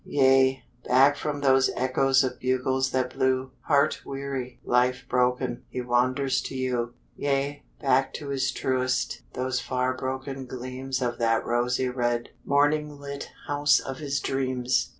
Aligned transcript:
Yea, 0.03 0.63
back 0.83 1.15
from 1.15 1.41
those 1.41 1.69
echoes 1.75 2.23
Of 2.23 2.39
bugles 2.39 2.89
that 2.89 3.13
blew, 3.13 3.51
Heart 3.65 4.01
weary, 4.03 4.59
life 4.65 5.05
broken, 5.07 5.63
He 5.69 5.81
wanders 5.81 6.41
to 6.41 6.55
you; 6.55 6.95
Yea, 7.15 7.61
back 7.79 8.11
to 8.15 8.29
his 8.29 8.51
truest, 8.51 9.21
Those 9.33 9.59
far 9.59 9.95
broken 9.95 10.47
gleams 10.47 11.03
Of 11.03 11.19
that 11.19 11.45
rosy 11.45 11.87
red, 11.89 12.29
morning 12.43 12.99
lit 12.99 13.29
House 13.45 13.79
of 13.79 13.99
his 13.99 14.19
dreams. 14.19 14.89